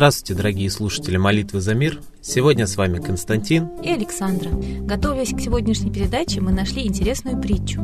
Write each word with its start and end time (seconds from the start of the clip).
Здравствуйте, 0.00 0.34
дорогие 0.34 0.70
слушатели 0.70 1.18
молитвы 1.18 1.60
за 1.60 1.74
мир. 1.74 2.00
Сегодня 2.22 2.66
с 2.66 2.78
вами 2.78 3.00
Константин 3.00 3.68
и 3.84 3.90
Александра. 3.90 4.48
Готовясь 4.80 5.34
к 5.34 5.40
сегодняшней 5.40 5.90
передаче, 5.90 6.40
мы 6.40 6.52
нашли 6.52 6.86
интересную 6.86 7.38
притчу. 7.38 7.82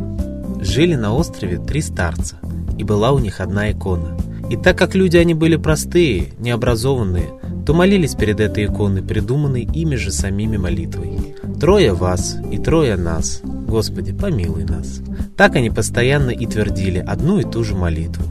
Жили 0.59 0.95
на 0.95 1.15
острове 1.15 1.59
три 1.59 1.83
старца, 1.83 2.39
и 2.79 2.85
была 2.85 3.13
у 3.13 3.19
них 3.19 3.41
одна 3.41 3.71
икона. 3.71 4.17
И 4.49 4.57
так 4.57 4.79
как 4.79 4.95
люди 4.95 5.19
они 5.19 5.35
были 5.35 5.57
простые, 5.57 6.33
необразованные, 6.39 7.39
то 7.67 7.75
молились 7.75 8.15
перед 8.15 8.41
этой 8.41 8.65
иконой, 8.65 9.03
придуманной 9.03 9.65
ими 9.65 9.97
же 9.97 10.11
самими 10.11 10.57
молитвой. 10.57 11.35
«Трое 11.61 11.93
вас 11.93 12.39
и 12.51 12.57
трое 12.57 12.97
нас, 12.97 13.43
Господи, 13.45 14.15
помилуй 14.15 14.65
нас». 14.65 15.03
Так 15.37 15.55
они 15.55 15.69
постоянно 15.69 16.31
и 16.31 16.47
твердили 16.47 16.99
одну 16.99 17.41
и 17.41 17.45
ту 17.45 17.63
же 17.63 17.75
молитву. 17.75 18.25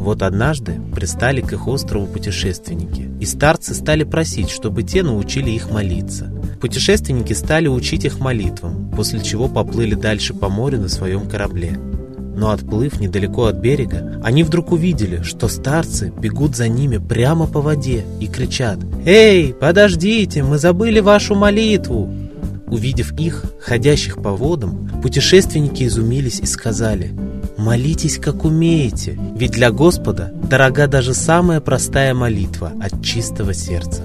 Вот 0.00 0.22
однажды 0.22 0.80
пристали 0.94 1.42
к 1.42 1.52
их 1.52 1.68
острову 1.68 2.06
путешественники, 2.06 3.06
и 3.20 3.26
старцы 3.26 3.74
стали 3.74 4.02
просить, 4.04 4.48
чтобы 4.48 4.82
те 4.82 5.02
научили 5.02 5.50
их 5.50 5.70
молиться. 5.70 6.32
Путешественники 6.58 7.34
стали 7.34 7.68
учить 7.68 8.06
их 8.06 8.18
молитвам, 8.18 8.90
после 8.96 9.20
чего 9.20 9.46
поплыли 9.46 9.94
дальше 9.94 10.32
по 10.32 10.48
морю 10.48 10.80
на 10.80 10.88
своем 10.88 11.28
корабле. 11.28 11.78
Но 12.34 12.48
отплыв 12.48 12.98
недалеко 12.98 13.44
от 13.44 13.56
берега, 13.56 14.18
они 14.24 14.42
вдруг 14.42 14.72
увидели, 14.72 15.22
что 15.22 15.48
старцы 15.48 16.10
бегут 16.18 16.56
за 16.56 16.68
ними 16.68 16.96
прямо 16.96 17.46
по 17.46 17.60
воде 17.60 18.06
и 18.20 18.26
кричат 18.26 18.78
«Эй, 19.04 19.52
подождите, 19.52 20.42
мы 20.42 20.56
забыли 20.56 21.00
вашу 21.00 21.34
молитву!» 21.34 22.10
Увидев 22.68 23.12
их, 23.20 23.44
ходящих 23.60 24.22
по 24.22 24.30
водам, 24.30 24.88
путешественники 25.02 25.84
изумились 25.84 26.40
и 26.40 26.46
сказали– 26.46 27.12
Молитесь, 27.60 28.16
как 28.16 28.46
умеете, 28.46 29.18
ведь 29.36 29.50
для 29.50 29.70
Господа 29.70 30.32
дорога 30.48 30.86
даже 30.86 31.12
самая 31.12 31.60
простая 31.60 32.14
молитва 32.14 32.72
от 32.80 33.04
чистого 33.04 33.52
сердца. 33.52 34.00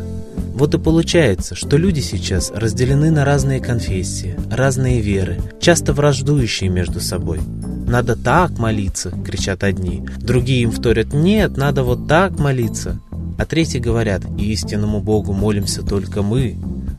Вот 0.53 0.75
и 0.75 0.77
получается, 0.77 1.55
что 1.55 1.77
люди 1.77 2.01
сейчас 2.01 2.51
разделены 2.51 3.11
на 3.11 3.23
разные 3.23 3.61
конфессии, 3.61 4.37
разные 4.51 4.99
веры, 4.99 5.37
часто 5.61 5.93
враждующие 5.93 6.69
между 6.69 6.99
собой. 6.99 7.39
«Надо 7.87 8.17
так 8.17 8.59
молиться»,— 8.59 9.11
кричат 9.25 9.63
одни, 9.63 10.05
другие 10.17 10.63
им 10.63 10.71
вторят 10.71 11.13
«нет, 11.13 11.55
надо 11.55 11.83
вот 11.83 12.09
так 12.09 12.37
молиться», 12.37 12.99
а 13.37 13.45
третьи 13.45 13.79
говорят 13.79 14.23
«истинному 14.37 14.99
Богу 14.99 15.31
молимся 15.31 15.81
только 15.81 16.23
мы». 16.23 16.57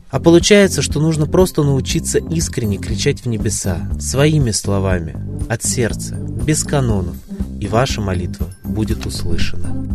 А 0.09 0.19
получается, 0.19 0.81
что 0.81 0.99
нужно 0.99 1.25
просто 1.25 1.63
научиться 1.63 2.17
искренне 2.17 2.77
кричать 2.77 3.21
в 3.21 3.25
небеса, 3.27 3.89
своими 3.99 4.51
словами, 4.51 5.15
от 5.49 5.63
сердца, 5.63 6.15
без 6.15 6.63
канонов, 6.63 7.15
и 7.59 7.67
ваша 7.67 8.01
молитва 8.01 8.47
будет 8.63 9.05
услышана. 9.05 9.86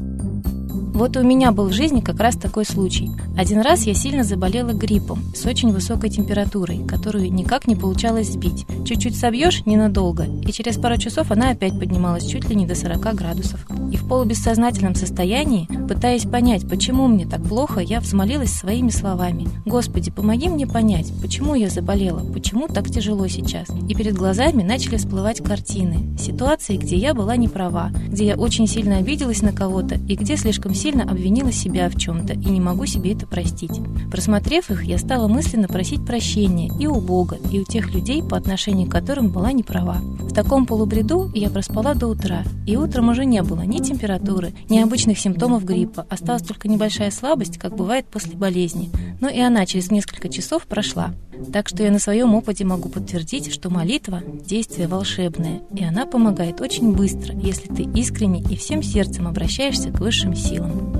Вот 0.94 1.16
у 1.16 1.22
меня 1.22 1.52
был 1.52 1.68
в 1.68 1.72
жизни 1.72 2.00
как 2.00 2.20
раз 2.20 2.36
такой 2.36 2.66
случай. 2.66 3.10
Один 3.36 3.60
раз 3.60 3.86
я 3.86 3.94
сильно 3.94 4.24
заболела 4.24 4.72
гриппом 4.72 5.20
с 5.34 5.46
очень 5.46 5.72
высокой 5.72 6.10
температурой, 6.10 6.84
которую 6.86 7.32
никак 7.32 7.66
не 7.66 7.74
получалось 7.74 8.32
сбить. 8.32 8.66
Чуть-чуть 8.84 9.16
собьешь 9.16 9.64
ненадолго, 9.64 10.26
и 10.46 10.52
через 10.52 10.76
пару 10.76 10.98
часов 10.98 11.30
она 11.30 11.50
опять 11.50 11.78
поднималась 11.78 12.26
чуть 12.26 12.46
ли 12.50 12.54
не 12.54 12.66
до 12.66 12.74
40 12.74 13.14
градусов. 13.14 13.66
И 13.90 13.96
в 13.96 14.06
полубессознательном 14.06 14.94
состоянии, 14.94 15.66
пытаясь 15.88 16.24
понять, 16.24 16.68
почему 16.68 17.08
мне 17.08 17.26
так 17.26 17.42
плохо, 17.42 17.80
я 17.80 17.98
взмолилась 18.00 18.52
своими 18.52 18.90
словами. 18.90 19.48
«Господи, 19.64 20.10
помоги 20.10 20.50
мне 20.50 20.66
понять, 20.66 21.10
почему 21.22 21.54
я 21.54 21.70
заболела, 21.70 22.20
почему 22.32 22.68
так 22.68 22.90
тяжело 22.90 23.26
сейчас». 23.28 23.68
И 23.88 23.94
перед 23.94 24.14
глазами 24.14 24.62
начали 24.62 24.98
всплывать 24.98 25.42
картины, 25.42 26.18
ситуации, 26.18 26.76
где 26.76 26.96
я 26.96 27.14
была 27.14 27.36
не 27.36 27.48
права, 27.48 27.90
где 28.08 28.26
я 28.26 28.36
очень 28.36 28.66
сильно 28.66 28.98
обиделась 28.98 29.40
на 29.40 29.52
кого-то 29.52 29.94
и 29.94 30.16
где 30.16 30.36
слишком 30.36 30.74
сильно 30.82 31.04
обвинила 31.04 31.52
себя 31.52 31.88
в 31.88 31.96
чем-то 31.96 32.32
и 32.32 32.50
не 32.50 32.60
могу 32.60 32.86
себе 32.86 33.12
это 33.12 33.24
простить. 33.24 33.80
Просмотрев 34.10 34.68
их, 34.68 34.82
я 34.82 34.98
стала 34.98 35.28
мысленно 35.28 35.68
просить 35.68 36.04
прощения 36.04 36.72
и 36.76 36.88
у 36.88 37.00
Бога, 37.00 37.38
и 37.52 37.60
у 37.60 37.64
тех 37.64 37.94
людей, 37.94 38.20
по 38.20 38.36
отношению 38.36 38.88
к 38.88 38.92
которым 38.92 39.28
была 39.28 39.52
неправа. 39.52 39.98
В 40.32 40.34
таком 40.34 40.64
полубреду 40.64 41.30
я 41.34 41.50
проспала 41.50 41.94
до 41.94 42.06
утра, 42.06 42.42
и 42.66 42.74
утром 42.74 43.10
уже 43.10 43.26
не 43.26 43.42
было 43.42 43.60
ни 43.60 43.80
температуры, 43.80 44.54
ни 44.70 44.78
обычных 44.78 45.18
симптомов 45.18 45.62
гриппа, 45.62 46.06
осталась 46.08 46.40
только 46.40 46.68
небольшая 46.68 47.10
слабость, 47.10 47.58
как 47.58 47.76
бывает 47.76 48.06
после 48.06 48.34
болезни, 48.34 48.90
но 49.20 49.28
и 49.28 49.38
она 49.40 49.66
через 49.66 49.90
несколько 49.90 50.30
часов 50.30 50.62
прошла. 50.62 51.12
Так 51.52 51.68
что 51.68 51.82
я 51.82 51.90
на 51.90 51.98
своем 51.98 52.34
опыте 52.34 52.64
могу 52.64 52.88
подтвердить, 52.88 53.52
что 53.52 53.68
молитва– 53.68 54.22
действие 54.46 54.88
волшебное, 54.88 55.60
и 55.76 55.84
она 55.84 56.06
помогает 56.06 56.62
очень 56.62 56.94
быстро, 56.94 57.34
если 57.34 57.68
ты 57.68 57.82
искренне 57.82 58.40
и 58.40 58.56
всем 58.56 58.82
сердцем 58.82 59.28
обращаешься 59.28 59.90
к 59.90 60.00
высшим 60.00 60.34
силам. 60.34 60.94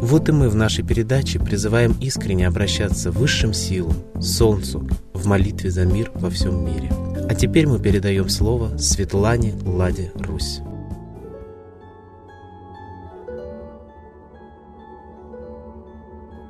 Вот 0.00 0.28
и 0.28 0.32
мы 0.32 0.48
в 0.48 0.54
нашей 0.54 0.84
передаче 0.84 1.40
призываем 1.40 1.96
искренне 2.00 2.46
обращаться 2.46 3.10
к 3.10 3.16
высшим 3.16 3.52
силам, 3.52 3.96
Солнцу, 4.20 4.88
в 5.14 5.26
молитве 5.26 5.72
за 5.72 5.84
мир 5.84 6.12
во 6.14 6.30
всем 6.30 6.64
мире. 6.64 6.92
А 7.28 7.34
теперь 7.34 7.66
мы 7.66 7.78
передаем 7.78 8.30
слово 8.30 8.78
Светлане 8.78 9.52
Ладе 9.66 10.12
Русь. 10.14 10.60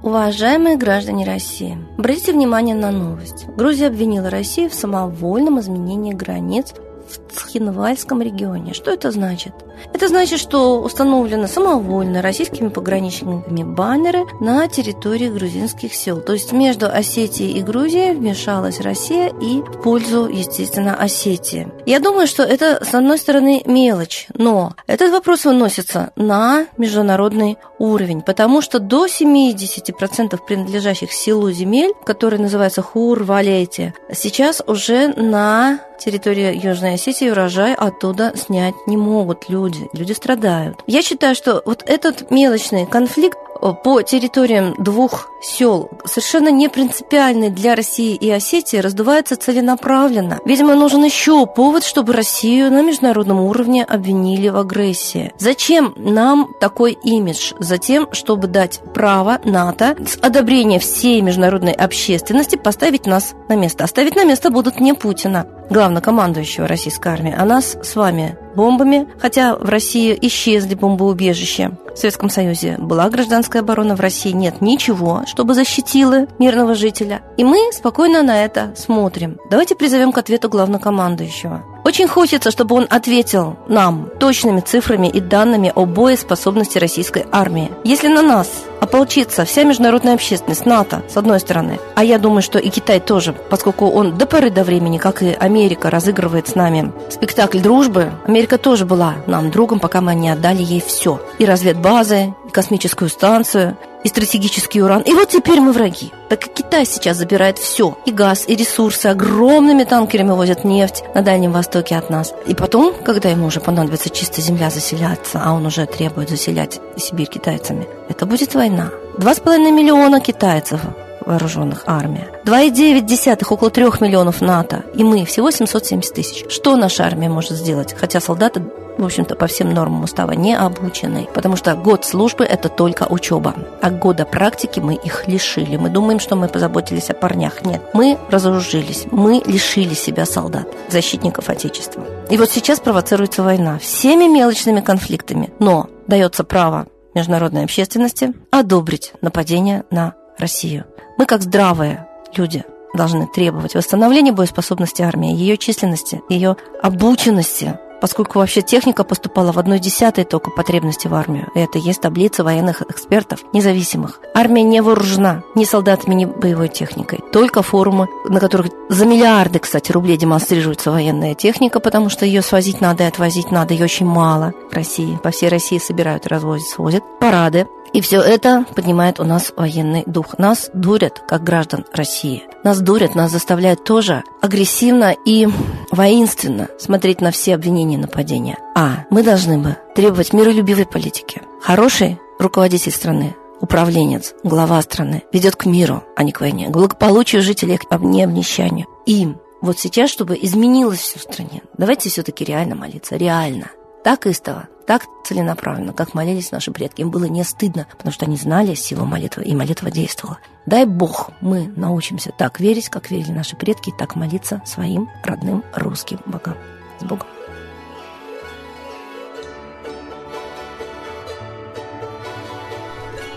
Уважаемые 0.04 0.76
граждане 0.76 1.26
России, 1.26 1.76
обратите 1.98 2.32
внимание 2.32 2.76
на 2.76 2.92
новость. 2.92 3.46
Грузия 3.56 3.88
обвинила 3.88 4.30
Россию 4.30 4.70
в 4.70 4.74
самовольном 4.74 5.58
изменении 5.58 6.12
границ 6.12 6.72
в 7.08 7.32
Цхинвальском 7.32 8.22
регионе. 8.22 8.74
Что 8.74 8.90
это 8.90 9.10
значит? 9.10 9.52
Это 9.92 10.08
значит, 10.08 10.40
что 10.40 10.80
установлены 10.80 11.48
самовольно 11.48 12.22
российскими 12.22 12.68
пограничниками 12.68 13.62
баннеры 13.62 14.24
на 14.40 14.68
территории 14.68 15.28
грузинских 15.28 15.94
сел. 15.94 16.20
То 16.20 16.32
есть 16.32 16.52
между 16.52 16.86
Осетией 16.86 17.58
и 17.58 17.62
Грузией 17.62 18.14
вмешалась 18.14 18.80
Россия 18.80 19.28
и 19.40 19.60
в 19.60 19.82
пользу, 19.82 20.28
естественно, 20.28 20.96
Осетии. 20.96 21.68
Я 21.86 22.00
думаю, 22.00 22.26
что 22.26 22.42
это, 22.42 22.84
с 22.84 22.94
одной 22.94 23.18
стороны, 23.18 23.62
мелочь, 23.66 24.26
но 24.34 24.74
этот 24.86 25.10
вопрос 25.12 25.44
выносится 25.44 26.12
на 26.16 26.66
международный 26.76 27.56
уровень, 27.78 28.22
потому 28.22 28.60
что 28.60 28.78
до 28.78 29.06
70% 29.06 30.38
принадлежащих 30.46 31.12
селу 31.12 31.50
земель, 31.50 31.92
которые 32.04 32.40
называются 32.40 32.82
Хур-Валетия, 32.82 33.94
сейчас 34.12 34.62
уже 34.66 35.08
на 35.08 35.80
территории 35.98 36.54
Южной 36.64 36.97
Осетии 36.98 37.30
урожай 37.30 37.74
оттуда 37.74 38.32
снять 38.34 38.74
не 38.88 38.96
могут 38.96 39.48
люди. 39.48 39.88
Люди 39.92 40.12
страдают. 40.12 40.82
Я 40.88 41.00
считаю, 41.02 41.36
что 41.36 41.62
вот 41.64 41.84
этот 41.86 42.32
мелочный 42.32 42.86
конфликт 42.86 43.38
Э, 43.60 43.72
по 43.72 44.02
территориям 44.02 44.74
двух 44.78 45.28
сел, 45.40 45.90
совершенно 46.04 46.50
не 46.50 46.68
принципиальный 46.68 47.50
для 47.50 47.74
России 47.74 48.14
и 48.14 48.30
Осетии, 48.30 48.78
раздувается 48.78 49.36
целенаправленно. 49.36 50.40
Видимо, 50.44 50.74
нужен 50.74 51.04
еще 51.04 51.46
повод, 51.46 51.84
чтобы 51.84 52.12
Россию 52.12 52.70
на 52.72 52.82
международном 52.82 53.40
уровне 53.40 53.84
обвинили 53.84 54.48
в 54.48 54.56
агрессии. 54.56 55.32
Зачем 55.38 55.94
нам 55.96 56.54
такой 56.60 56.92
имидж? 56.92 57.52
Затем, 57.58 58.08
чтобы 58.12 58.48
дать 58.48 58.80
право 58.94 59.40
НАТО 59.44 59.96
с 60.06 60.16
одобрения 60.20 60.78
всей 60.78 61.20
международной 61.20 61.72
общественности 61.72 62.56
поставить 62.56 63.06
нас 63.06 63.34
на 63.48 63.56
место. 63.56 63.84
Оставить 63.84 64.16
на 64.16 64.24
место 64.24 64.50
будут 64.50 64.80
не 64.80 64.92
Путина, 64.92 65.46
главнокомандующего 65.70 66.66
российской 66.88 67.08
армии, 67.08 67.34
а 67.36 67.44
нас 67.44 67.76
с 67.82 67.96
вами 67.96 68.38
бомбами, 68.56 69.06
хотя 69.18 69.56
в 69.56 69.68
России 69.68 70.18
исчезли 70.22 70.74
бомбоубежища. 70.74 71.72
В 71.94 71.98
Советском 71.98 72.30
Союзе 72.30 72.76
была 72.78 73.10
гражданская 73.10 73.60
оборона, 73.60 73.94
в 73.94 74.00
России 74.00 74.30
нет 74.30 74.60
ничего, 74.60 75.22
чтобы 75.26 75.52
защитило 75.54 76.26
мирного 76.38 76.74
жителя. 76.74 77.20
И 77.36 77.44
мы 77.44 77.58
спокойно 77.72 78.22
на 78.22 78.42
это 78.42 78.72
смотрим. 78.76 79.36
Давайте 79.50 79.74
призовем 79.74 80.12
к 80.12 80.18
ответу 80.18 80.48
главнокомандующего. 80.48 81.62
Очень 81.84 82.08
хочется, 82.08 82.50
чтобы 82.50 82.74
он 82.74 82.86
ответил 82.88 83.56
нам 83.68 84.10
точными 84.18 84.60
цифрами 84.60 85.08
и 85.08 85.20
данными 85.20 85.72
о 85.74 85.84
боеспособности 85.84 86.78
российской 86.78 87.26
армии. 87.30 87.70
Если 87.84 88.08
на 88.08 88.22
нас 88.22 88.48
ополчится 88.80 89.44
вся 89.44 89.64
международная 89.64 90.14
общественность, 90.14 90.66
НАТО, 90.66 91.02
с 91.08 91.16
одной 91.16 91.40
стороны, 91.40 91.78
а 91.94 92.04
я 92.04 92.18
думаю, 92.18 92.42
что 92.42 92.58
и 92.58 92.68
Китай 92.68 93.00
тоже, 93.00 93.32
поскольку 93.32 93.88
он 93.88 94.16
до 94.16 94.26
поры 94.26 94.50
до 94.50 94.64
времени, 94.64 94.98
как 94.98 95.22
и 95.22 95.32
Америка, 95.32 95.90
разыгрывает 95.90 96.48
с 96.48 96.54
нами 96.54 96.92
спектакль 97.10 97.60
дружбы, 97.60 98.12
Америка 98.26 98.58
тоже 98.58 98.84
была 98.84 99.16
нам 99.26 99.50
другом, 99.50 99.80
пока 99.80 100.00
мы 100.00 100.14
не 100.14 100.30
отдали 100.30 100.62
ей 100.62 100.80
все. 100.80 101.20
И 101.38 101.44
разведбазы, 101.44 102.34
и 102.46 102.50
космическую 102.50 103.08
станцию, 103.08 103.76
и 104.08 104.10
стратегический 104.10 104.82
уран. 104.82 105.02
И 105.02 105.12
вот 105.12 105.28
теперь 105.28 105.60
мы 105.60 105.72
враги. 105.72 106.12
Так 106.28 106.40
как 106.40 106.54
Китай 106.54 106.86
сейчас 106.86 107.18
забирает 107.18 107.58
все. 107.58 107.98
И 108.06 108.10
газ, 108.10 108.44
и 108.46 108.56
ресурсы. 108.56 109.06
Огромными 109.06 109.84
танкерами 109.84 110.32
возят 110.32 110.64
нефть 110.64 111.04
на 111.14 111.22
Дальнем 111.22 111.52
Востоке 111.52 111.96
от 111.96 112.10
нас. 112.10 112.32
И 112.46 112.54
потом, 112.54 112.94
когда 113.04 113.28
ему 113.28 113.46
уже 113.46 113.60
понадобится 113.60 114.10
чистая 114.10 114.42
земля 114.42 114.70
заселяться, 114.70 115.40
а 115.44 115.52
он 115.52 115.66
уже 115.66 115.86
требует 115.86 116.30
заселять 116.30 116.80
Сибирь 116.96 117.28
китайцами, 117.28 117.86
это 118.08 118.24
будет 118.26 118.54
война. 118.54 118.90
Два 119.18 119.34
с 119.34 119.40
половиной 119.40 119.72
миллиона 119.72 120.20
китайцев 120.20 120.80
вооруженных 121.28 121.84
армия. 121.86 122.28
2,9, 122.44 123.44
около 123.48 123.70
3 123.70 123.84
миллионов 124.00 124.40
НАТО. 124.40 124.84
И 124.94 125.04
мы 125.04 125.24
всего 125.24 125.50
770 125.50 126.14
тысяч. 126.14 126.44
Что 126.48 126.76
наша 126.76 127.04
армия 127.04 127.28
может 127.28 127.52
сделать? 127.52 127.94
Хотя 127.96 128.20
солдаты 128.20 128.62
в 128.98 129.04
общем-то, 129.04 129.36
по 129.36 129.46
всем 129.46 129.72
нормам 129.72 130.02
устава 130.02 130.32
не 130.32 130.56
обучены. 130.56 131.28
Потому 131.32 131.54
что 131.54 131.74
год 131.76 132.04
службы– 132.04 132.44
это 132.50 132.68
только 132.68 133.04
учеба. 133.04 133.54
А 133.80 133.90
года 133.90 134.24
практики 134.24 134.80
мы 134.80 134.96
их 134.96 135.28
лишили. 135.28 135.76
Мы 135.76 135.88
думаем, 135.88 136.18
что 136.18 136.34
мы 136.34 136.48
позаботились 136.48 137.08
о 137.08 137.14
парнях. 137.14 137.64
Нет, 137.64 137.80
мы 137.94 138.18
разоружились. 138.28 139.06
Мы 139.12 139.40
лишили 139.46 139.94
себя 139.94 140.26
солдат, 140.26 140.66
защитников 140.88 141.48
Отечества. 141.48 142.04
И 142.28 142.36
вот 142.36 142.50
сейчас 142.50 142.80
провоцируется 142.80 143.44
война 143.44 143.78
всеми 143.78 144.24
мелочными 144.24 144.80
конфликтами. 144.80 145.50
Но 145.60 145.88
дается 146.08 146.42
право 146.42 146.88
международной 147.14 147.64
общественности 147.64 148.34
одобрить 148.50 149.12
нападение 149.20 149.84
на 149.90 150.14
Россию. 150.38 150.84
Мы, 151.18 151.26
как 151.26 151.42
здравые 151.42 152.06
люди, 152.36 152.64
должны 152.94 153.26
требовать 153.26 153.74
восстановления 153.74 154.30
боеспособности 154.30 155.02
армии, 155.02 155.34
ее 155.34 155.56
численности, 155.56 156.22
ее 156.28 156.56
обученности, 156.80 157.76
поскольку 158.00 158.38
вообще 158.38 158.62
техника 158.62 159.02
поступала 159.02 159.50
в 159.50 159.58
одной 159.58 159.80
десятой 159.80 160.24
только 160.24 160.50
потребности 160.50 161.08
в 161.08 161.14
армию. 161.14 161.48
И 161.56 161.58
это 161.58 161.78
есть 161.78 162.00
таблица 162.00 162.44
военных 162.44 162.82
экспертов 162.82 163.40
независимых. 163.52 164.20
Армия 164.32 164.62
не 164.62 164.80
вооружена 164.80 165.42
ни 165.56 165.64
солдатами, 165.64 166.14
ни 166.14 166.24
боевой 166.24 166.68
техникой. 166.68 167.18
Только 167.32 167.62
форумы, 167.62 168.06
на 168.28 168.38
которых 168.38 168.68
за 168.88 169.04
миллиарды, 169.04 169.58
кстати, 169.58 169.90
рублей 169.90 170.16
демонстрируется 170.16 170.92
военная 170.92 171.34
техника, 171.34 171.80
потому 171.80 172.08
что 172.08 172.24
ее 172.24 172.42
свозить 172.42 172.80
надо 172.80 173.02
и 173.02 173.08
отвозить 173.08 173.50
надо, 173.50 173.74
ее 173.74 173.84
очень 173.84 174.06
мало 174.06 174.52
в 174.70 174.74
России. 174.74 175.18
По 175.22 175.30
всей 175.30 175.48
России 175.48 175.78
собирают, 175.78 176.28
развозят, 176.28 176.68
свозят. 176.68 177.02
Парады, 177.18 177.66
и 177.92 178.00
все 178.00 178.20
это 178.20 178.64
поднимает 178.74 179.20
у 179.20 179.24
нас 179.24 179.52
военный 179.56 180.04
дух. 180.06 180.38
Нас 180.38 180.70
дурят, 180.74 181.22
как 181.26 181.44
граждан 181.44 181.84
России. 181.92 182.44
Нас 182.64 182.80
дурят, 182.80 183.14
нас 183.14 183.30
заставляют 183.30 183.84
тоже 183.84 184.24
агрессивно 184.42 185.14
и 185.24 185.48
воинственно 185.90 186.68
смотреть 186.78 187.20
на 187.20 187.30
все 187.30 187.54
обвинения 187.54 187.94
и 187.94 187.98
нападения. 187.98 188.58
А 188.74 189.04
мы 189.10 189.22
должны 189.22 189.58
бы 189.58 189.76
требовать 189.94 190.32
миролюбивой 190.32 190.86
политики. 190.86 191.42
Хороший 191.60 192.18
руководитель 192.38 192.92
страны, 192.92 193.34
управленец, 193.60 194.34
глава 194.44 194.80
страны 194.82 195.22
ведет 195.32 195.56
к 195.56 195.66
миру, 195.66 196.04
а 196.16 196.22
не 196.22 196.32
к 196.32 196.40
войне, 196.40 196.68
к 196.68 196.72
благополучию 196.72 197.42
жителей, 197.42 197.78
а 197.90 197.98
не 197.98 198.22
обнищанию. 198.22 198.86
Им 199.06 199.38
вот 199.60 199.78
сейчас, 199.78 200.10
чтобы 200.10 200.38
изменилось 200.40 201.00
все 201.00 201.18
в 201.18 201.22
стране, 201.22 201.62
давайте 201.76 202.10
все-таки 202.10 202.44
реально 202.44 202.76
молиться, 202.76 203.16
реально. 203.16 203.70
Так 204.04 204.26
истово, 204.26 204.68
так 204.88 205.02
целенаправленно, 205.22 205.92
как 205.92 206.14
молились 206.14 206.50
наши 206.50 206.70
предки. 206.70 207.02
Им 207.02 207.10
было 207.10 207.26
не 207.26 207.44
стыдно, 207.44 207.86
потому 207.90 208.10
что 208.10 208.24
они 208.24 208.38
знали 208.38 208.74
силу 208.74 209.04
молитвы, 209.04 209.44
и 209.44 209.54
молитва 209.54 209.90
действовала. 209.90 210.38
Дай 210.64 210.86
Бог 210.86 211.30
мы 211.42 211.70
научимся 211.76 212.32
так 212.32 212.58
верить, 212.58 212.88
как 212.88 213.10
верили 213.10 213.32
наши 213.32 213.54
предки, 213.54 213.92
так 213.98 214.16
молиться 214.16 214.62
своим 214.64 215.10
родным 215.22 215.62
русским 215.74 216.20
богам. 216.24 216.56
С 217.00 217.04
Богом. 217.04 217.26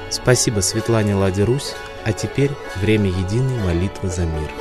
Спасибо 0.09 0.61
Светлане 0.61 1.15
Ладе 1.15 1.43
Русь, 1.43 1.73
а 2.05 2.13
теперь 2.13 2.51
время 2.77 3.09
единой 3.09 3.61
молитвы 3.65 4.07
за 4.07 4.25
мир. 4.25 4.60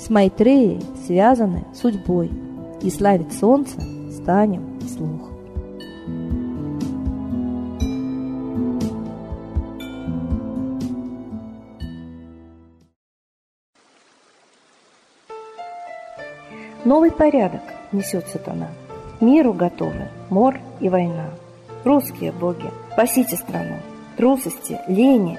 с 0.00 0.08
Майтреей 0.08 0.80
связаны 1.06 1.66
судьбой, 1.74 2.30
и 2.80 2.90
славить 2.90 3.38
солнце 3.38 3.78
станем 4.10 4.80
вслух. 4.80 5.28
Новый 16.86 17.10
порядок 17.10 17.60
несет 17.92 18.26
сатана. 18.28 18.68
Миру 19.20 19.52
готовы 19.52 20.08
мор 20.30 20.58
и 20.80 20.88
война. 20.88 21.26
Русские 21.84 22.32
боги, 22.32 22.70
спасите 22.94 23.36
страну. 23.36 23.76
Трусости, 24.16 24.80
лени 24.88 25.38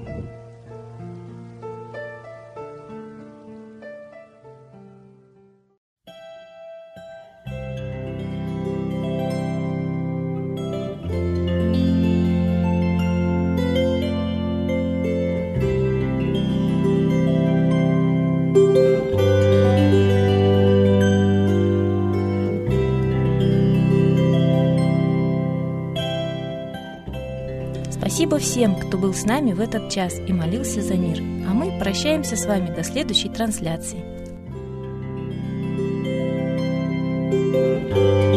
Всем, 28.51 28.75
кто 28.75 28.97
был 28.97 29.13
с 29.13 29.23
нами 29.23 29.53
в 29.53 29.61
этот 29.61 29.89
час 29.89 30.19
и 30.27 30.33
молился 30.33 30.81
за 30.81 30.95
мир. 30.95 31.19
А 31.47 31.53
мы 31.53 31.79
прощаемся 31.79 32.35
с 32.35 32.45
вами 32.45 32.75
до 32.75 32.83
следующей 32.83 33.29
трансляции. 33.29 34.03
thank 37.91 38.25
you 38.25 38.30